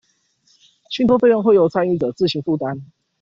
[0.89, 2.81] 信託費用會由參與者自行負擔